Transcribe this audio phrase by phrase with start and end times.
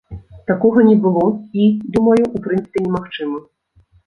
[0.51, 1.25] Такога не было,
[1.61, 1.67] і
[1.99, 3.39] думаю, у прынцыпе немагчыма.